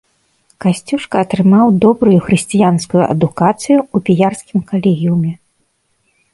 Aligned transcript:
Касцюшка 0.63 1.15
атрымаў 1.25 1.65
добрую 1.83 2.17
хрысціянскую 2.29 3.03
адукацыю 3.13 3.77
ў 3.85 3.97
піярскім 4.11 4.59
калегіуме. 4.75 5.31